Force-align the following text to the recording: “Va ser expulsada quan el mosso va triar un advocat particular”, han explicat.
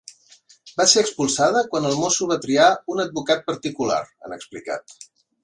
“Va 0.79 0.85
ser 0.93 1.03
expulsada 1.05 1.61
quan 1.73 1.85
el 1.89 1.97
mosso 2.05 2.29
va 2.31 2.39
triar 2.47 2.71
un 2.95 3.03
advocat 3.05 3.45
particular”, 3.53 4.01
han 4.27 4.37
explicat. 4.41 4.99